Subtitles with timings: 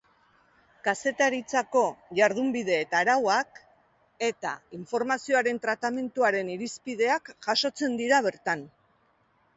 [0.85, 1.81] Kazetaritzako
[2.19, 3.61] jardunbide eta arauak
[4.29, 8.69] eta informazioaren tratamenduaren irizpideak jasotzen dira bertan.